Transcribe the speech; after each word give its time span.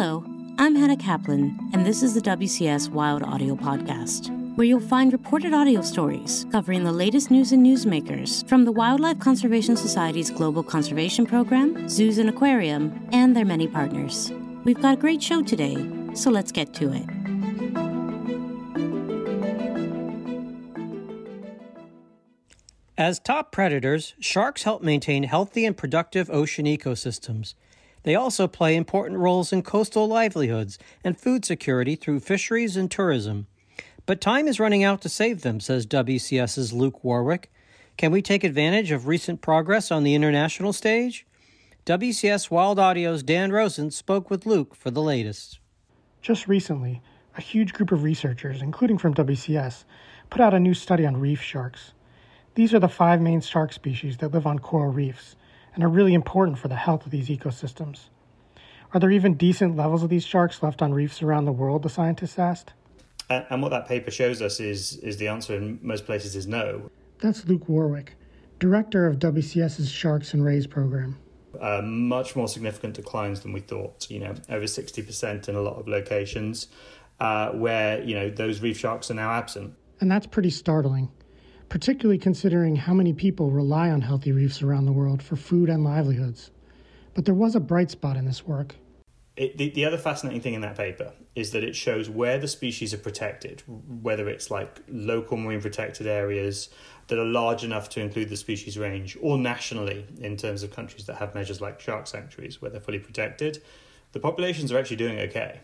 Hello, 0.00 0.22
I'm 0.58 0.76
Hannah 0.76 0.96
Kaplan, 0.96 1.58
and 1.72 1.84
this 1.84 2.04
is 2.04 2.14
the 2.14 2.20
WCS 2.20 2.88
Wild 2.88 3.24
Audio 3.24 3.56
Podcast, 3.56 4.30
where 4.54 4.64
you'll 4.64 4.78
find 4.78 5.12
reported 5.12 5.52
audio 5.52 5.82
stories 5.82 6.46
covering 6.52 6.84
the 6.84 6.92
latest 6.92 7.32
news 7.32 7.50
and 7.50 7.66
newsmakers 7.66 8.48
from 8.48 8.64
the 8.64 8.70
Wildlife 8.70 9.18
Conservation 9.18 9.76
Society's 9.76 10.30
Global 10.30 10.62
Conservation 10.62 11.26
Program, 11.26 11.88
Zoos 11.88 12.18
and 12.18 12.28
Aquarium, 12.28 13.08
and 13.10 13.34
their 13.34 13.44
many 13.44 13.66
partners. 13.66 14.30
We've 14.62 14.80
got 14.80 14.94
a 14.94 15.00
great 15.00 15.20
show 15.20 15.42
today, 15.42 15.74
so 16.14 16.30
let's 16.30 16.52
get 16.52 16.72
to 16.74 16.92
it. 16.92 17.04
As 22.96 23.18
top 23.18 23.50
predators, 23.50 24.14
sharks 24.20 24.62
help 24.62 24.80
maintain 24.80 25.24
healthy 25.24 25.64
and 25.64 25.76
productive 25.76 26.30
ocean 26.30 26.66
ecosystems. 26.66 27.54
They 28.08 28.14
also 28.14 28.48
play 28.48 28.74
important 28.74 29.18
roles 29.18 29.52
in 29.52 29.60
coastal 29.60 30.08
livelihoods 30.08 30.78
and 31.04 31.20
food 31.20 31.44
security 31.44 31.94
through 31.94 32.20
fisheries 32.20 32.74
and 32.74 32.90
tourism. 32.90 33.48
But 34.06 34.22
time 34.22 34.48
is 34.48 34.58
running 34.58 34.82
out 34.82 35.02
to 35.02 35.10
save 35.10 35.42
them, 35.42 35.60
says 35.60 35.86
WCS's 35.86 36.72
Luke 36.72 37.04
Warwick. 37.04 37.52
Can 37.98 38.10
we 38.10 38.22
take 38.22 38.44
advantage 38.44 38.92
of 38.92 39.08
recent 39.08 39.42
progress 39.42 39.90
on 39.90 40.04
the 40.04 40.14
international 40.14 40.72
stage? 40.72 41.26
WCS 41.84 42.50
Wild 42.50 42.78
Audio's 42.78 43.22
Dan 43.22 43.52
Rosen 43.52 43.90
spoke 43.90 44.30
with 44.30 44.46
Luke 44.46 44.74
for 44.74 44.90
the 44.90 45.02
latest. 45.02 45.58
Just 46.22 46.48
recently, 46.48 47.02
a 47.36 47.42
huge 47.42 47.74
group 47.74 47.92
of 47.92 48.04
researchers, 48.04 48.62
including 48.62 48.96
from 48.96 49.12
WCS, 49.12 49.84
put 50.30 50.40
out 50.40 50.54
a 50.54 50.58
new 50.58 50.72
study 50.72 51.04
on 51.04 51.18
reef 51.18 51.42
sharks. 51.42 51.92
These 52.54 52.72
are 52.72 52.80
the 52.80 52.88
five 52.88 53.20
main 53.20 53.42
shark 53.42 53.74
species 53.74 54.16
that 54.16 54.32
live 54.32 54.46
on 54.46 54.60
coral 54.60 54.90
reefs 54.90 55.36
and 55.74 55.84
are 55.84 55.88
really 55.88 56.14
important 56.14 56.58
for 56.58 56.68
the 56.68 56.76
health 56.76 57.04
of 57.04 57.10
these 57.10 57.28
ecosystems. 57.28 58.08
Are 58.94 59.00
there 59.00 59.10
even 59.10 59.34
decent 59.34 59.76
levels 59.76 60.02
of 60.02 60.08
these 60.08 60.24
sharks 60.24 60.62
left 60.62 60.80
on 60.80 60.94
reefs 60.94 61.22
around 61.22 61.44
the 61.44 61.52
world, 61.52 61.82
the 61.82 61.90
scientists 61.90 62.38
asked? 62.38 62.72
And 63.28 63.60
what 63.60 63.70
that 63.70 63.86
paper 63.86 64.10
shows 64.10 64.40
us 64.40 64.58
is, 64.58 64.96
is 64.98 65.18
the 65.18 65.28
answer 65.28 65.54
in 65.54 65.78
most 65.82 66.06
places 66.06 66.34
is 66.34 66.46
no. 66.46 66.90
That's 67.20 67.44
Luke 67.44 67.68
Warwick, 67.68 68.14
director 68.58 69.06
of 69.06 69.18
WCS's 69.18 69.90
Sharks 69.90 70.32
and 70.32 70.42
Rays 70.42 70.66
program. 70.66 71.18
Uh, 71.60 71.82
much 71.82 72.36
more 72.36 72.48
significant 72.48 72.94
declines 72.94 73.40
than 73.40 73.52
we 73.52 73.60
thought, 73.60 74.10
you 74.10 74.20
know, 74.20 74.34
over 74.48 74.64
60% 74.64 75.48
in 75.48 75.54
a 75.54 75.60
lot 75.60 75.78
of 75.78 75.88
locations 75.88 76.68
uh, 77.20 77.50
where, 77.50 78.02
you 78.02 78.14
know, 78.14 78.30
those 78.30 78.60
reef 78.60 78.78
sharks 78.78 79.10
are 79.10 79.14
now 79.14 79.30
absent. 79.30 79.74
And 80.00 80.10
that's 80.10 80.26
pretty 80.26 80.50
startling 80.50 81.10
particularly 81.68 82.18
considering 82.18 82.76
how 82.76 82.94
many 82.94 83.12
people 83.12 83.50
rely 83.50 83.90
on 83.90 84.00
healthy 84.00 84.32
reefs 84.32 84.62
around 84.62 84.86
the 84.86 84.92
world 84.92 85.22
for 85.22 85.36
food 85.36 85.68
and 85.68 85.84
livelihoods. 85.84 86.50
But 87.14 87.24
there 87.24 87.34
was 87.34 87.54
a 87.54 87.60
bright 87.60 87.90
spot 87.90 88.16
in 88.16 88.24
this 88.24 88.46
work. 88.46 88.74
It, 89.36 89.56
the, 89.56 89.70
the 89.70 89.84
other 89.84 89.98
fascinating 89.98 90.40
thing 90.40 90.54
in 90.54 90.62
that 90.62 90.76
paper 90.76 91.12
is 91.36 91.52
that 91.52 91.62
it 91.62 91.76
shows 91.76 92.10
where 92.10 92.38
the 92.38 92.48
species 92.48 92.92
are 92.92 92.98
protected, 92.98 93.62
whether 93.66 94.28
it's 94.28 94.50
like 94.50 94.80
local 94.88 95.36
marine 95.36 95.60
protected 95.60 96.06
areas 96.06 96.70
that 97.06 97.18
are 97.18 97.24
large 97.24 97.62
enough 97.62 97.88
to 97.90 98.00
include 98.00 98.28
the 98.28 98.36
species 98.36 98.76
range, 98.76 99.16
or 99.20 99.38
nationally 99.38 100.06
in 100.20 100.36
terms 100.36 100.62
of 100.62 100.72
countries 100.72 101.06
that 101.06 101.16
have 101.16 101.34
measures 101.34 101.60
like 101.60 101.80
shark 101.80 102.06
sanctuaries 102.06 102.60
where 102.60 102.70
they're 102.70 102.80
fully 102.80 102.98
protected. 102.98 103.62
The 104.12 104.20
populations 104.20 104.72
are 104.72 104.78
actually 104.78 104.96
doing 104.96 105.18
okay. 105.20 105.60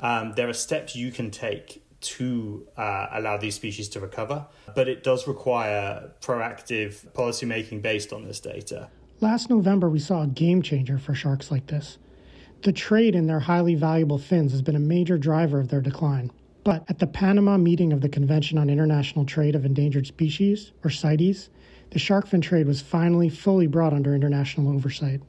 Um, 0.00 0.32
there 0.32 0.48
are 0.48 0.54
steps 0.54 0.96
you 0.96 1.12
can 1.12 1.30
take 1.30 1.83
to 2.04 2.66
uh, 2.76 3.08
allow 3.12 3.36
these 3.36 3.54
species 3.54 3.88
to 3.90 4.00
recover, 4.00 4.46
but 4.74 4.88
it 4.88 5.02
does 5.02 5.26
require 5.26 6.10
proactive 6.20 7.06
policymaking 7.12 7.82
based 7.82 8.12
on 8.12 8.24
this 8.24 8.40
data. 8.40 8.88
Last 9.20 9.48
November, 9.48 9.88
we 9.88 9.98
saw 9.98 10.22
a 10.22 10.26
game 10.26 10.62
changer 10.62 10.98
for 10.98 11.14
sharks 11.14 11.50
like 11.50 11.66
this. 11.66 11.98
The 12.62 12.72
trade 12.72 13.14
in 13.14 13.26
their 13.26 13.40
highly 13.40 13.74
valuable 13.74 14.18
fins 14.18 14.52
has 14.52 14.62
been 14.62 14.76
a 14.76 14.80
major 14.80 15.18
driver 15.18 15.60
of 15.60 15.68
their 15.68 15.80
decline. 15.80 16.30
But 16.64 16.84
at 16.88 16.98
the 16.98 17.06
Panama 17.06 17.58
meeting 17.58 17.92
of 17.92 18.00
the 18.00 18.08
Convention 18.08 18.56
on 18.56 18.70
International 18.70 19.26
Trade 19.26 19.54
of 19.54 19.66
Endangered 19.66 20.06
Species, 20.06 20.72
or 20.82 20.90
CITES, 20.90 21.50
the 21.90 21.98
shark 21.98 22.26
fin 22.26 22.40
trade 22.40 22.66
was 22.66 22.80
finally 22.80 23.28
fully 23.28 23.66
brought 23.66 23.92
under 23.92 24.14
international 24.14 24.74
oversight. 24.74 25.20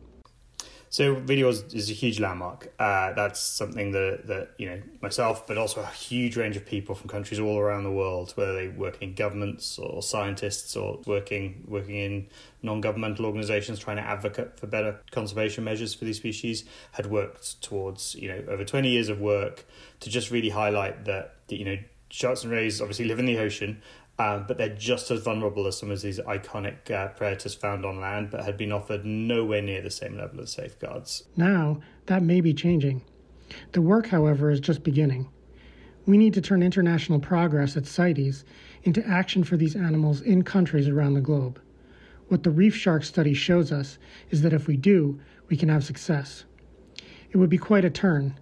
So 0.90 1.16
video 1.16 1.50
is, 1.50 1.64
is 1.74 1.90
a 1.90 1.94
huge 1.94 2.20
landmark. 2.20 2.72
Uh, 2.80 3.14
that's 3.14 3.40
something 3.40 3.92
that, 3.92 4.28
that, 4.28 4.52
you 4.58 4.70
know, 4.70 4.82
myself, 5.02 5.46
but 5.46 5.58
also 5.58 5.82
a 5.82 5.88
huge 5.88 6.38
range 6.38 6.56
of 6.56 6.66
people 6.66 6.96
from 6.96 7.10
countries 7.10 7.40
all 7.40 7.60
around 7.60 7.84
the 7.84 7.92
world, 7.92 8.32
whether 8.36 8.54
they 8.54 8.70
work 8.70 9.02
in 9.02 9.14
governments 9.14 9.78
or 9.78 10.02
scientists 10.02 10.76
or 10.76 11.02
working, 11.06 11.64
working 11.68 11.96
in 11.96 12.28
non-governmental 12.62 13.26
organizations 13.26 13.80
trying 13.80 13.98
to 13.98 14.04
advocate 14.04 14.60
for 14.60 14.68
better 14.68 15.00
conservation 15.12 15.64
measures 15.64 15.94
for 15.94 16.06
these 16.06 16.18
species, 16.18 16.64
had 16.92 17.08
worked 17.08 17.62
towards, 17.62 18.16
you 18.16 18.30
know, 18.30 18.44
over 18.48 18.64
20 18.64 18.90
years 18.90 19.10
of 19.10 19.20
work 19.20 19.66
to 20.00 20.10
just 20.10 20.32
really 20.32 20.50
highlight 20.50 21.06
that, 21.06 21.36
that 21.48 21.58
you 21.58 21.66
know, 21.66 21.78
sharks 22.10 22.44
and 22.44 22.52
rays 22.52 22.80
obviously 22.80 23.06
live 23.06 23.20
in 23.20 23.26
the 23.26 23.38
ocean 23.38 23.82
um, 24.18 24.46
but 24.48 24.58
they're 24.58 24.70
just 24.70 25.12
as 25.12 25.22
vulnerable 25.22 25.68
as 25.68 25.78
some 25.78 25.92
of 25.92 26.02
these 26.02 26.20
iconic 26.20 26.90
uh, 26.90 27.10
predators 27.10 27.54
found 27.54 27.86
on 27.86 28.00
land, 28.00 28.32
but 28.32 28.46
had 28.46 28.56
been 28.56 28.72
offered 28.72 29.06
nowhere 29.06 29.62
near 29.62 29.82
the 29.82 29.92
same 29.92 30.18
level 30.18 30.40
of 30.40 30.48
safeguards. 30.48 31.24
Now, 31.36 31.82
that 32.06 32.24
may 32.24 32.40
be 32.40 32.54
changing. 32.54 33.02
The 33.74 33.82
work, 33.82 34.08
however, 34.08 34.50
is 34.50 34.62
just 34.62 34.84
beginning. 34.84 35.28
We 36.06 36.18
need 36.18 36.34
to 36.36 36.42
turn 36.42 36.64
international 36.64 37.20
progress 37.20 37.76
at 37.76 37.86
CITES 37.88 38.46
into 38.84 39.06
action 39.06 39.44
for 39.44 39.58
these 39.58 39.76
animals 39.76 40.22
in 40.22 40.44
countries 40.44 40.88
around 40.88 41.16
the 41.16 41.22
globe. 41.22 41.60
What 42.30 42.44
the 42.44 42.52
reef 42.52 42.76
shark 42.76 43.04
study 43.04 43.34
shows 43.34 43.72
us 43.72 43.98
is 44.30 44.42
that 44.44 44.54
if 44.54 44.66
we 44.66 44.78
do, 44.78 45.20
we 45.50 45.58
can 45.58 45.70
have 45.70 45.84
success. 45.84 46.46
It 47.32 47.38
would 47.38 47.50
be 47.50 47.58
quite 47.58 47.86
a 47.86 47.90
turn. 47.90 48.40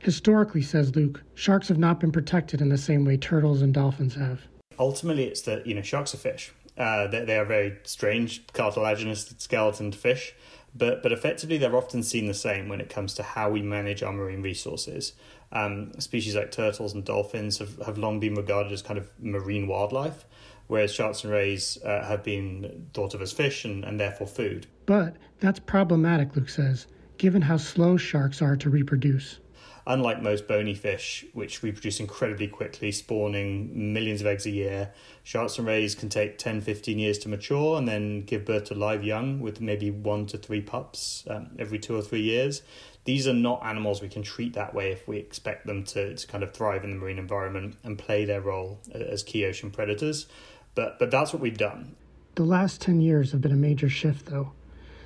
Historically, 0.00 0.60
says 0.60 0.94
Luke, 0.94 1.22
sharks 1.34 1.68
have 1.68 1.78
not 1.78 1.98
been 1.98 2.12
protected 2.12 2.60
in 2.60 2.68
the 2.68 2.76
same 2.76 3.06
way 3.06 3.16
turtles 3.16 3.62
and 3.62 3.72
dolphins 3.72 4.14
have 4.16 4.46
ultimately 4.78 5.24
it's 5.24 5.42
that 5.42 5.66
you 5.66 5.74
know 5.74 5.82
sharks 5.82 6.14
are 6.14 6.18
fish. 6.18 6.52
Uh, 6.76 7.06
they, 7.06 7.24
they 7.24 7.38
are 7.38 7.44
very 7.44 7.78
strange 7.84 8.46
cartilaginous 8.52 9.34
skeletoned 9.38 9.94
fish, 9.94 10.34
but 10.74 11.02
but 11.02 11.12
effectively 11.12 11.58
they're 11.58 11.76
often 11.76 12.02
seen 12.02 12.26
the 12.26 12.34
same 12.34 12.68
when 12.68 12.80
it 12.80 12.90
comes 12.90 13.14
to 13.14 13.22
how 13.22 13.50
we 13.50 13.62
manage 13.62 14.02
our 14.02 14.12
marine 14.12 14.42
resources. 14.42 15.12
Um, 15.52 15.92
species 16.00 16.34
like 16.34 16.50
turtles 16.50 16.94
and 16.94 17.04
dolphins 17.04 17.58
have, 17.58 17.78
have 17.86 17.96
long 17.96 18.18
been 18.18 18.34
regarded 18.34 18.72
as 18.72 18.82
kind 18.82 18.98
of 18.98 19.08
marine 19.20 19.68
wildlife, 19.68 20.24
whereas 20.66 20.92
sharks 20.92 21.22
and 21.22 21.32
rays 21.32 21.78
uh, 21.84 22.04
have 22.04 22.24
been 22.24 22.88
thought 22.92 23.14
of 23.14 23.22
as 23.22 23.32
fish 23.32 23.64
and, 23.64 23.84
and 23.84 24.00
therefore 24.00 24.26
food. 24.26 24.66
But 24.86 25.16
that's 25.38 25.60
problematic, 25.60 26.34
Luke 26.34 26.48
says, 26.48 26.88
given 27.18 27.42
how 27.42 27.56
slow 27.56 27.96
sharks 27.96 28.42
are 28.42 28.56
to 28.56 28.68
reproduce. 28.68 29.38
Unlike 29.86 30.22
most 30.22 30.48
bony 30.48 30.72
fish, 30.72 31.26
which 31.34 31.62
reproduce 31.62 32.00
incredibly 32.00 32.48
quickly, 32.48 32.90
spawning 32.90 33.92
millions 33.92 34.22
of 34.22 34.26
eggs 34.26 34.46
a 34.46 34.50
year, 34.50 34.94
sharks 35.22 35.58
and 35.58 35.66
rays 35.66 35.94
can 35.94 36.08
take 36.08 36.38
10, 36.38 36.62
15 36.62 36.98
years 36.98 37.18
to 37.18 37.28
mature 37.28 37.76
and 37.76 37.86
then 37.86 38.22
give 38.22 38.46
birth 38.46 38.64
to 38.64 38.74
live 38.74 39.04
young 39.04 39.40
with 39.40 39.60
maybe 39.60 39.90
one 39.90 40.24
to 40.26 40.38
three 40.38 40.62
pups 40.62 41.24
um, 41.28 41.50
every 41.58 41.78
two 41.78 41.94
or 41.94 42.00
three 42.00 42.22
years. 42.22 42.62
These 43.04 43.28
are 43.28 43.34
not 43.34 43.62
animals 43.62 44.00
we 44.00 44.08
can 44.08 44.22
treat 44.22 44.54
that 44.54 44.74
way 44.74 44.90
if 44.90 45.06
we 45.06 45.18
expect 45.18 45.66
them 45.66 45.84
to, 45.84 46.14
to 46.14 46.26
kind 46.26 46.42
of 46.42 46.54
thrive 46.54 46.82
in 46.84 46.90
the 46.90 46.96
marine 46.96 47.18
environment 47.18 47.76
and 47.84 47.98
play 47.98 48.24
their 48.24 48.40
role 48.40 48.80
as 48.90 49.22
key 49.22 49.44
ocean 49.44 49.70
predators. 49.70 50.26
But, 50.74 50.98
but 50.98 51.10
that's 51.10 51.34
what 51.34 51.42
we've 51.42 51.58
done. 51.58 51.94
The 52.36 52.44
last 52.44 52.80
10 52.80 53.02
years 53.02 53.32
have 53.32 53.42
been 53.42 53.52
a 53.52 53.56
major 53.56 53.90
shift, 53.90 54.26
though. 54.26 54.52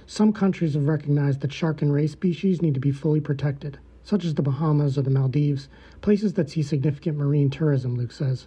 Some 0.07 0.33
countries 0.33 0.75
have 0.75 0.87
recognized 0.87 1.41
that 1.41 1.53
shark 1.53 1.83
and 1.83 1.93
ray 1.93 2.07
species 2.07 2.63
need 2.63 2.75
to 2.75 2.81
be 2.81 2.93
fully 2.93 3.21
protected 3.21 3.81
such 4.09 4.25
as 4.25 4.33
the 4.37 4.43
Bahamas 4.43 4.97
or 4.97 5.03
the 5.03 5.11
Maldives, 5.11 5.69
places 6.01 6.33
that 6.33 6.49
see 6.49 6.63
significant 6.63 7.19
marine 7.19 7.51
tourism, 7.51 7.95
Luke 7.95 8.11
says. 8.11 8.47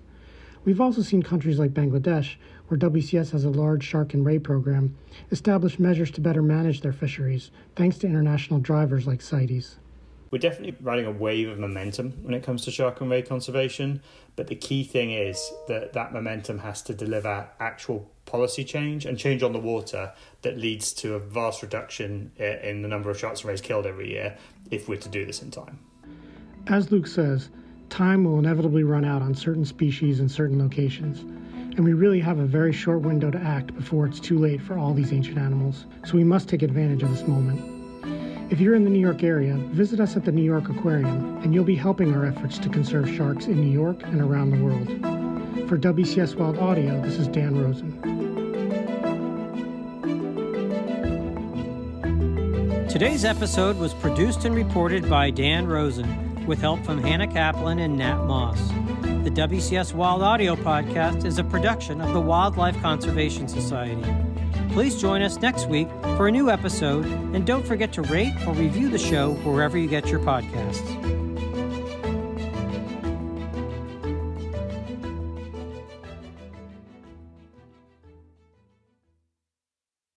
We've 0.66 0.82
also 0.82 1.04
seen 1.04 1.22
countries 1.22 1.60
like 1.60 1.72
Bangladesh, 1.72 2.38
where 2.68 2.80
WCS 2.80 3.30
has 3.30 3.46
a 3.46 3.52
large 3.52 3.84
shark 3.84 4.16
and 4.16 4.26
ray 4.26 4.40
program, 4.40 4.98
establish 5.30 5.78
measures 5.78 6.10
to 6.12 6.22
better 6.22 6.42
manage 6.42 6.82
their 6.82 6.92
fisheries, 6.92 7.52
thanks 7.76 8.00
to 8.00 8.08
international 8.08 8.60
drivers 8.60 9.06
like 9.06 9.22
CITES. 9.22 9.78
We're 10.32 10.38
definitely 10.38 10.78
riding 10.80 11.06
a 11.06 11.12
wave 11.12 11.50
of 11.50 11.60
momentum 11.60 12.14
when 12.22 12.34
it 12.34 12.42
comes 12.42 12.64
to 12.64 12.72
shark 12.72 13.02
and 13.02 13.12
ray 13.12 13.22
conservation, 13.22 14.02
but 14.38 14.48
the 14.48 14.56
key 14.56 14.86
thing 14.86 15.12
is 15.12 15.52
that 15.68 15.92
that 15.92 16.14
momentum 16.14 16.60
has 16.60 16.82
to 16.84 16.94
deliver 16.94 17.50
actual 17.60 18.10
policy 18.26 18.64
change 18.64 19.06
and 19.06 19.18
change 19.18 19.44
on 19.44 19.52
the 19.52 19.60
water 19.60 20.14
that 20.44 20.58
leads 20.58 20.94
to 20.94 21.16
a 21.16 21.20
vast 21.20 21.62
reduction 21.62 22.32
in 22.38 22.82
the 22.82 22.88
number 22.88 23.10
of 23.10 23.20
sharks 23.20 23.42
and 23.42 23.50
rays 23.50 23.60
killed 23.60 23.86
every 23.86 24.10
year 24.10 24.38
if 24.72 24.88
we're 24.88 24.96
to 24.96 25.10
do 25.10 25.26
this 25.26 25.42
in 25.42 25.52
time. 25.52 25.78
As 26.68 26.92
Luke 26.92 27.08
says, 27.08 27.50
time 27.90 28.24
will 28.24 28.40
inevitably 28.40 28.84
run 28.84 29.04
out 29.04 29.22
on 29.22 29.36
certain 29.36 29.66
species 29.66 30.22
and 30.22 30.32
certain 30.32 30.60
locations, 30.60 31.20
and 31.76 31.84
we 31.84 31.92
really 31.92 32.22
have 32.22 32.40
a 32.40 32.46
very 32.46 32.72
short 32.72 33.02
window 33.02 33.32
to 33.32 33.40
act 33.40 33.76
before 33.76 34.06
it's 34.06 34.22
too 34.22 34.40
late 34.40 34.62
for 34.62 34.78
all 34.78 34.94
these 34.94 35.12
ancient 35.12 35.38
animals, 35.38 35.88
so 36.06 36.14
we 36.14 36.24
must 36.24 36.48
take 36.48 36.62
advantage 36.62 37.04
of 37.04 37.10
this 37.12 37.28
moment. 37.28 37.81
If 38.52 38.60
you're 38.60 38.76
in 38.76 38.84
the 38.84 38.90
New 38.90 39.00
York 39.00 39.24
area, 39.24 39.56
visit 39.56 40.02
us 40.02 40.18
at 40.18 40.26
the 40.26 40.32
New 40.34 40.44
York 40.44 40.68
Aquarium, 40.68 41.38
and 41.38 41.54
you'll 41.54 41.64
be 41.64 41.78
helping 41.78 42.14
our 42.14 42.26
efforts 42.26 42.60
to 42.60 42.68
conserve 42.68 43.10
sharks 43.10 43.46
in 43.46 43.62
New 43.62 43.72
York 43.72 44.04
and 44.04 44.20
around 44.20 44.50
the 44.52 44.62
world. 44.62 44.90
For 45.70 45.78
WCS 45.78 46.36
Wild 46.36 46.58
Audio, 46.58 47.02
this 47.02 47.16
is 47.16 47.30
Dan 47.30 47.58
Rosen. 47.58 47.98
Today's 52.90 53.24
episode 53.24 53.78
was 53.78 53.94
produced 53.94 54.44
and 54.44 54.54
reported 54.54 55.10
by 55.10 55.30
Dan 55.32 55.66
Rosen 55.66 56.46
with 56.46 56.60
help 56.60 56.84
from 56.84 57.02
Hannah 57.02 57.28
Kaplan 57.28 57.80
and 57.80 57.98
Nat 57.98 58.26
Moss. 58.26 58.60
The 59.24 59.32
WCS 59.32 59.94
Wild 59.94 60.24
Audio 60.24 60.58
Podcast 60.58 61.24
is 61.24 61.40
a 61.40 61.44
production 61.46 62.02
of 62.02 62.12
the 62.12 62.20
Wildlife 62.20 62.78
Conservation 62.82 63.48
Society. 63.48 64.04
Please 64.72 65.00
join 65.00 65.22
us 65.22 65.38
next 65.42 65.68
week 65.68 65.90
for 66.16 66.28
a 66.28 66.32
new 66.32 66.50
episode, 66.50 67.06
and 67.06 67.46
don't 67.46 67.66
forget 67.66 67.92
to 67.94 68.02
rate 68.04 68.34
or 68.48 68.54
review 68.54 68.90
the 68.90 68.98
show 68.98 69.34
wherever 69.44 69.78
you 69.78 69.88
get 69.88 70.08
your 70.08 70.22
podcasts. 70.22 71.11